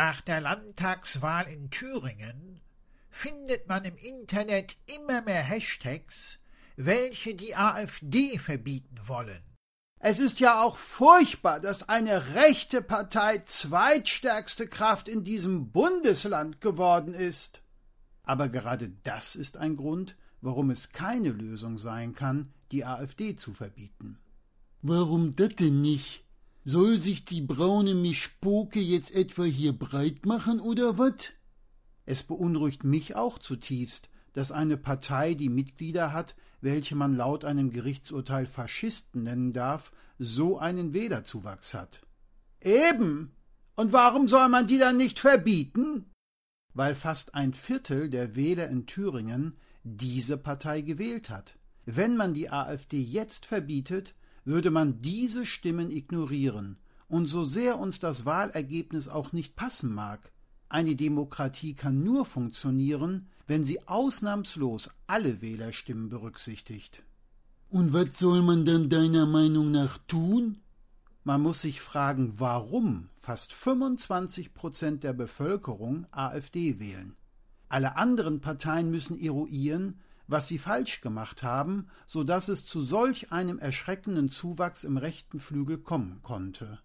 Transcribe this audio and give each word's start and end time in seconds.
Nach 0.00 0.20
der 0.20 0.40
Landtagswahl 0.40 1.48
in 1.48 1.70
Thüringen 1.70 2.60
findet 3.10 3.66
man 3.66 3.84
im 3.84 3.96
Internet 3.96 4.76
immer 4.86 5.22
mehr 5.22 5.42
Hashtags, 5.42 6.38
welche 6.76 7.34
die 7.34 7.56
AfD 7.56 8.38
verbieten 8.38 8.96
wollen. 9.06 9.42
Es 9.98 10.20
ist 10.20 10.38
ja 10.38 10.62
auch 10.62 10.76
furchtbar, 10.76 11.58
dass 11.58 11.88
eine 11.88 12.36
rechte 12.36 12.80
Partei 12.80 13.38
zweitstärkste 13.38 14.68
Kraft 14.68 15.08
in 15.08 15.24
diesem 15.24 15.72
Bundesland 15.72 16.60
geworden 16.60 17.12
ist. 17.12 17.60
Aber 18.22 18.48
gerade 18.48 18.90
das 19.02 19.34
ist 19.34 19.56
ein 19.56 19.74
Grund, 19.74 20.14
warum 20.40 20.70
es 20.70 20.92
keine 20.92 21.30
Lösung 21.30 21.76
sein 21.76 22.14
kann, 22.14 22.52
die 22.70 22.84
AfD 22.84 23.34
zu 23.34 23.52
verbieten. 23.52 24.20
Warum 24.80 25.34
das 25.34 25.56
denn 25.56 25.80
nicht? 25.80 26.27
Soll 26.70 26.98
sich 26.98 27.24
die 27.24 27.40
braune 27.40 27.94
Mischpoke 27.94 28.78
jetzt 28.78 29.14
etwa 29.14 29.44
hier 29.44 29.72
breit 29.72 30.26
machen 30.26 30.60
oder 30.60 30.98
wat? 30.98 31.32
Es 32.04 32.22
beunruhigt 32.22 32.84
mich 32.84 33.16
auch 33.16 33.38
zutiefst, 33.38 34.10
dass 34.34 34.52
eine 34.52 34.76
Partei, 34.76 35.32
die 35.32 35.48
Mitglieder 35.48 36.12
hat, 36.12 36.36
welche 36.60 36.94
man 36.94 37.16
laut 37.16 37.46
einem 37.46 37.70
Gerichtsurteil 37.70 38.44
Faschisten 38.44 39.22
nennen 39.22 39.52
darf, 39.52 39.92
so 40.18 40.58
einen 40.58 40.92
Wählerzuwachs 40.92 41.72
hat. 41.72 42.02
Eben. 42.60 43.32
Und 43.74 43.94
warum 43.94 44.28
soll 44.28 44.50
man 44.50 44.66
die 44.66 44.76
dann 44.76 44.98
nicht 44.98 45.20
verbieten? 45.20 46.12
Weil 46.74 46.94
fast 46.94 47.34
ein 47.34 47.54
Viertel 47.54 48.10
der 48.10 48.36
Wähler 48.36 48.68
in 48.68 48.84
Thüringen 48.84 49.56
diese 49.84 50.36
Partei 50.36 50.82
gewählt 50.82 51.30
hat. 51.30 51.56
Wenn 51.86 52.14
man 52.14 52.34
die 52.34 52.50
AfD 52.50 53.00
jetzt 53.00 53.46
verbietet, 53.46 54.14
würde 54.48 54.70
man 54.70 55.02
diese 55.02 55.44
Stimmen 55.44 55.90
ignorieren, 55.90 56.78
und 57.06 57.26
so 57.26 57.44
sehr 57.44 57.78
uns 57.78 58.00
das 58.00 58.24
Wahlergebnis 58.24 59.06
auch 59.06 59.32
nicht 59.32 59.56
passen 59.56 59.94
mag, 59.94 60.32
eine 60.70 60.96
Demokratie 60.96 61.74
kann 61.74 62.02
nur 62.02 62.24
funktionieren, 62.24 63.28
wenn 63.46 63.64
sie 63.64 63.86
ausnahmslos 63.86 64.90
alle 65.06 65.42
Wählerstimmen 65.42 66.08
berücksichtigt. 66.08 67.02
Und 67.68 67.92
was 67.92 68.18
soll 68.18 68.42
man 68.42 68.64
dann 68.64 68.88
deiner 68.88 69.26
Meinung 69.26 69.70
nach 69.70 69.98
tun? 70.08 70.58
Man 71.24 71.42
muss 71.42 71.60
sich 71.60 71.82
fragen, 71.82 72.34
warum 72.38 73.10
fast 73.20 73.52
25 73.52 74.54
Prozent 74.54 75.04
der 75.04 75.12
Bevölkerung 75.12 76.06
AfD 76.10 76.78
wählen. 76.78 77.16
Alle 77.68 77.96
anderen 77.96 78.40
Parteien 78.40 78.90
müssen 78.90 79.20
eruieren, 79.20 80.00
was 80.28 80.46
sie 80.46 80.58
falsch 80.58 81.00
gemacht 81.00 81.42
haben, 81.42 81.88
so 82.06 82.22
dass 82.22 82.48
es 82.48 82.64
zu 82.64 82.82
solch 82.82 83.32
einem 83.32 83.58
erschreckenden 83.58 84.28
Zuwachs 84.28 84.84
im 84.84 84.96
rechten 84.98 85.40
Flügel 85.40 85.78
kommen 85.78 86.20
konnte. 86.22 86.78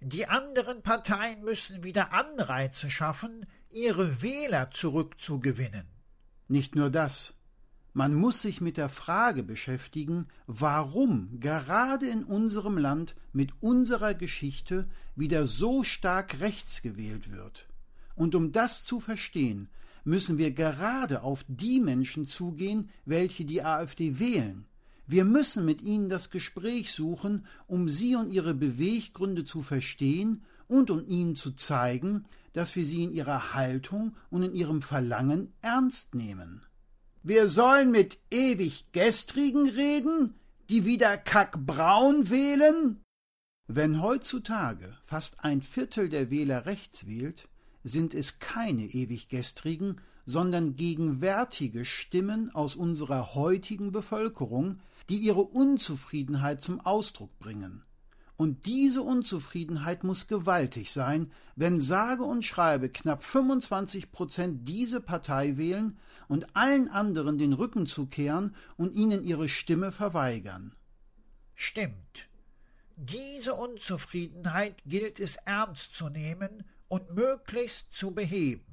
Die 0.00 0.26
anderen 0.26 0.82
Parteien 0.82 1.42
müssen 1.42 1.82
wieder 1.82 2.12
Anreize 2.12 2.88
schaffen, 2.88 3.44
ihre 3.68 4.22
Wähler 4.22 4.70
zurückzugewinnen. 4.70 5.86
Nicht 6.46 6.76
nur 6.76 6.88
das. 6.88 7.34
Man 7.94 8.14
muss 8.14 8.42
sich 8.42 8.60
mit 8.60 8.76
der 8.76 8.88
Frage 8.88 9.42
beschäftigen, 9.42 10.28
warum 10.46 11.40
gerade 11.40 12.08
in 12.08 12.22
unserem 12.22 12.78
Land 12.78 13.16
mit 13.32 13.50
unserer 13.60 14.14
Geschichte 14.14 14.88
wieder 15.16 15.46
so 15.46 15.82
stark 15.82 16.38
rechts 16.38 16.80
gewählt 16.80 17.32
wird. 17.32 17.68
Und 18.14 18.36
um 18.36 18.52
das 18.52 18.84
zu 18.84 19.00
verstehen, 19.00 19.68
müssen 20.04 20.38
wir 20.38 20.50
gerade 20.50 21.22
auf 21.22 21.44
die 21.48 21.80
Menschen 21.80 22.26
zugehen, 22.26 22.90
welche 23.04 23.44
die 23.44 23.62
AfD 23.62 24.18
wählen. 24.18 24.66
Wir 25.06 25.24
müssen 25.24 25.64
mit 25.64 25.80
ihnen 25.80 26.08
das 26.08 26.30
Gespräch 26.30 26.92
suchen, 26.92 27.46
um 27.66 27.88
sie 27.88 28.14
und 28.14 28.30
ihre 28.30 28.54
Beweggründe 28.54 29.44
zu 29.44 29.62
verstehen 29.62 30.42
und 30.66 30.90
um 30.90 31.08
ihnen 31.08 31.34
zu 31.34 31.52
zeigen, 31.52 32.26
dass 32.52 32.76
wir 32.76 32.84
sie 32.84 33.04
in 33.04 33.12
ihrer 33.12 33.54
Haltung 33.54 34.16
und 34.30 34.42
in 34.42 34.54
ihrem 34.54 34.82
Verlangen 34.82 35.52
ernst 35.62 36.14
nehmen. 36.14 36.62
Wir 37.22 37.48
sollen 37.48 37.90
mit 37.90 38.18
ewig 38.30 38.92
Gestrigen 38.92 39.68
reden, 39.68 40.34
die 40.68 40.84
wieder 40.84 41.16
kackbraun 41.16 42.30
wählen? 42.30 43.00
Wenn 43.66 44.00
heutzutage 44.00 44.96
fast 45.04 45.44
ein 45.44 45.62
Viertel 45.62 46.08
der 46.08 46.30
Wähler 46.30 46.66
rechts 46.66 47.06
wählt, 47.06 47.48
sind 47.88 48.14
es 48.14 48.38
keine 48.38 48.84
ewig 48.84 49.28
Gestrigen, 49.28 50.00
sondern 50.26 50.76
gegenwärtige 50.76 51.84
Stimmen 51.84 52.54
aus 52.54 52.76
unserer 52.76 53.34
heutigen 53.34 53.92
Bevölkerung, 53.92 54.80
die 55.08 55.16
ihre 55.16 55.40
Unzufriedenheit 55.40 56.60
zum 56.60 56.80
Ausdruck 56.80 57.38
bringen. 57.38 57.82
Und 58.36 58.66
diese 58.66 59.02
Unzufriedenheit 59.02 60.04
muss 60.04 60.28
gewaltig 60.28 60.92
sein, 60.92 61.32
wenn 61.56 61.80
sage 61.80 62.22
und 62.22 62.44
schreibe 62.44 62.88
knapp 62.88 63.24
25 63.24 64.12
Prozent 64.12 64.68
diese 64.68 65.00
Partei 65.00 65.56
wählen 65.56 65.98
und 66.28 66.54
allen 66.54 66.88
anderen 66.88 67.36
den 67.36 67.52
Rücken 67.52 67.86
zukehren 67.86 68.54
und 68.76 68.94
ihnen 68.94 69.24
ihre 69.24 69.48
Stimme 69.48 69.90
verweigern. 69.90 70.76
Stimmt. 71.56 72.28
Diese 72.94 73.54
Unzufriedenheit 73.54 74.76
gilt 74.86 75.18
es 75.18 75.36
ernst 75.36 75.96
zu 75.96 76.08
nehmen 76.08 76.64
und 76.88 77.14
möglichst 77.14 77.92
zu 77.94 78.12
beheben. 78.12 78.64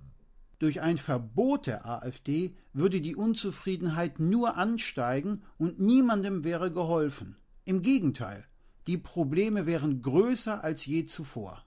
Durch 0.59 0.81
ein 0.81 0.97
Verbot 0.97 1.67
der 1.67 1.85
AfD 1.85 2.55
würde 2.73 3.01
die 3.01 3.15
Unzufriedenheit 3.15 4.19
nur 4.19 4.57
ansteigen 4.57 5.43
und 5.57 5.79
niemandem 5.79 6.43
wäre 6.43 6.71
geholfen. 6.71 7.35
Im 7.65 7.81
Gegenteil, 7.81 8.45
die 8.87 8.97
Probleme 8.97 9.65
wären 9.65 10.01
größer 10.01 10.63
als 10.63 10.85
je 10.85 11.05
zuvor. 11.05 11.65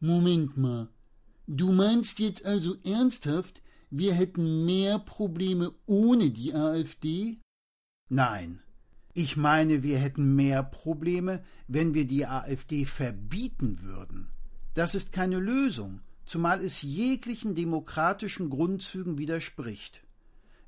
Moment 0.00 0.56
mal. 0.56 0.88
Du 1.46 1.72
meinst 1.72 2.18
jetzt 2.18 2.44
also 2.44 2.76
ernsthaft, 2.84 3.62
wir 3.90 4.14
hätten 4.14 4.66
mehr 4.66 4.98
Probleme 4.98 5.72
ohne 5.86 6.30
die 6.30 6.54
AfD? 6.54 7.38
Nein. 8.08 8.60
Ich 9.14 9.36
meine, 9.36 9.82
wir 9.82 9.98
hätten 9.98 10.36
mehr 10.36 10.62
Probleme, 10.62 11.42
wenn 11.66 11.94
wir 11.94 12.06
die 12.06 12.26
AfD 12.26 12.84
verbieten 12.84 13.82
würden. 13.82 14.28
Das 14.78 14.94
ist 14.94 15.10
keine 15.10 15.40
Lösung, 15.40 16.02
zumal 16.24 16.62
es 16.62 16.82
jeglichen 16.82 17.56
demokratischen 17.56 18.48
Grundzügen 18.48 19.18
widerspricht. 19.18 20.02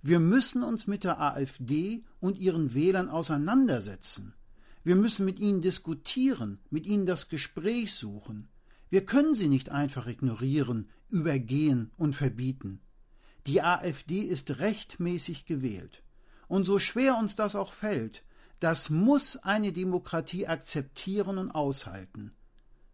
Wir 0.02 0.18
müssen 0.18 0.64
uns 0.64 0.88
mit 0.88 1.04
der 1.04 1.20
AfD 1.20 2.02
und 2.18 2.36
ihren 2.36 2.74
Wählern 2.74 3.08
auseinandersetzen. 3.08 4.34
Wir 4.82 4.96
müssen 4.96 5.24
mit 5.24 5.38
ihnen 5.38 5.60
diskutieren, 5.60 6.58
mit 6.70 6.86
ihnen 6.86 7.06
das 7.06 7.28
Gespräch 7.28 7.94
suchen. 7.94 8.48
Wir 8.88 9.06
können 9.06 9.36
sie 9.36 9.48
nicht 9.48 9.68
einfach 9.68 10.08
ignorieren, 10.08 10.88
übergehen 11.08 11.92
und 11.96 12.16
verbieten. 12.16 12.80
Die 13.46 13.62
AfD 13.62 14.22
ist 14.22 14.58
rechtmäßig 14.58 15.46
gewählt. 15.46 16.02
Und 16.48 16.64
so 16.64 16.80
schwer 16.80 17.16
uns 17.16 17.36
das 17.36 17.54
auch 17.54 17.72
fällt, 17.72 18.24
das 18.58 18.90
muss 18.90 19.36
eine 19.36 19.72
Demokratie 19.72 20.48
akzeptieren 20.48 21.38
und 21.38 21.52
aushalten. 21.52 22.32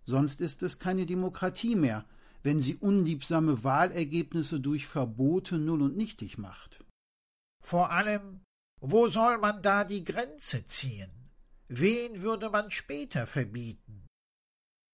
Sonst 0.06 0.40
ist 0.40 0.62
es 0.62 0.78
keine 0.78 1.04
Demokratie 1.04 1.74
mehr, 1.74 2.04
wenn 2.42 2.60
sie 2.60 2.76
unliebsame 2.76 3.64
Wahlergebnisse 3.64 4.60
durch 4.60 4.86
Verbote 4.86 5.58
null 5.58 5.82
und 5.82 5.96
nichtig 5.96 6.38
macht. 6.38 6.84
Vor 7.62 7.90
allem, 7.90 8.40
wo 8.80 9.08
soll 9.08 9.38
man 9.38 9.62
da 9.62 9.84
die 9.84 10.04
Grenze 10.04 10.64
ziehen? 10.64 11.10
Wen 11.68 12.22
würde 12.22 12.48
man 12.50 12.70
später 12.70 13.26
verbieten? 13.26 14.06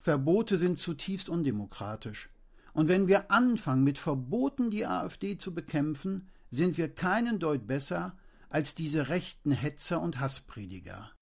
Verbote 0.02 0.56
sind 0.56 0.78
zutiefst 0.78 1.28
undemokratisch. 1.28 2.30
Und 2.72 2.88
wenn 2.88 3.06
wir 3.06 3.30
anfangen, 3.30 3.84
mit 3.84 3.98
Verboten 3.98 4.70
die 4.70 4.86
AfD 4.86 5.36
zu 5.36 5.52
bekämpfen, 5.52 6.28
sind 6.50 6.78
wir 6.78 6.94
keinen 6.94 7.38
Deut 7.38 7.66
besser 7.66 8.16
als 8.48 8.74
diese 8.74 9.08
rechten 9.08 9.52
Hetzer 9.52 10.00
und 10.00 10.20
Hassprediger. 10.20 11.12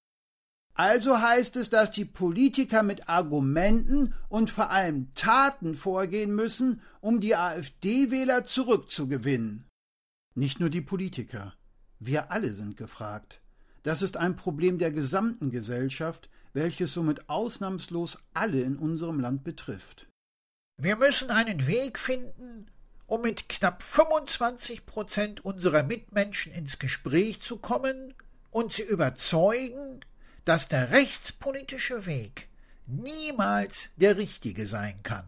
Also 0.73 1.19
heißt 1.19 1.57
es, 1.57 1.69
dass 1.69 1.91
die 1.91 2.05
Politiker 2.05 2.81
mit 2.83 3.09
Argumenten 3.09 4.13
und 4.29 4.49
vor 4.49 4.71
allem 4.71 5.13
Taten 5.15 5.75
vorgehen 5.75 6.33
müssen, 6.33 6.81
um 7.01 7.19
die 7.19 7.35
AfD-Wähler 7.35 8.45
zurückzugewinnen. 8.45 9.65
Nicht 10.33 10.59
nur 10.59 10.69
die 10.69 10.81
Politiker, 10.81 11.53
wir 11.99 12.31
alle 12.31 12.53
sind 12.53 12.77
gefragt. 12.77 13.41
Das 13.83 14.01
ist 14.01 14.15
ein 14.15 14.35
Problem 14.35 14.77
der 14.77 14.91
gesamten 14.91 15.51
Gesellschaft, 15.51 16.29
welches 16.53 16.93
somit 16.93 17.29
ausnahmslos 17.29 18.19
alle 18.33 18.61
in 18.61 18.77
unserem 18.77 19.19
Land 19.19 19.43
betrifft. 19.43 20.07
Wir 20.77 20.95
müssen 20.95 21.29
einen 21.29 21.67
Weg 21.67 21.99
finden, 21.99 22.67
um 23.07 23.21
mit 23.21 23.49
knapp 23.49 23.83
25 23.83 24.85
Prozent 24.85 25.43
unserer 25.43 25.83
Mitmenschen 25.83 26.53
ins 26.53 26.79
Gespräch 26.79 27.41
zu 27.41 27.57
kommen 27.57 28.13
und 28.51 28.73
sie 28.73 28.83
überzeugen, 28.83 29.99
dass 30.45 30.67
der 30.67 30.91
rechtspolitische 30.91 32.05
Weg 32.05 32.47
niemals 32.87 33.89
der 33.97 34.17
richtige 34.17 34.65
sein 34.65 34.95
kann. 35.03 35.25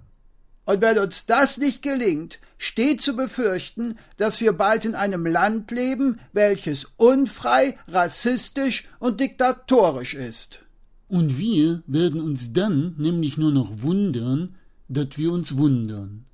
Und 0.65 0.81
wenn 0.81 0.97
uns 0.97 1.25
das 1.25 1.57
nicht 1.57 1.81
gelingt, 1.81 2.39
steht 2.57 3.01
zu 3.01 3.15
befürchten, 3.15 3.97
dass 4.17 4.39
wir 4.39 4.53
bald 4.53 4.85
in 4.85 4.95
einem 4.95 5.25
Land 5.25 5.71
leben, 5.71 6.19
welches 6.31 6.85
unfrei, 6.95 7.77
rassistisch 7.87 8.85
und 8.99 9.19
diktatorisch 9.19 10.13
ist. 10.13 10.59
Und 11.09 11.37
wir 11.37 11.83
werden 11.85 12.21
uns 12.21 12.53
dann 12.53 12.95
nämlich 12.97 13.37
nur 13.37 13.51
noch 13.51 13.81
wundern, 13.81 14.55
dass 14.87 15.17
wir 15.17 15.31
uns 15.33 15.57
wundern. 15.57 16.25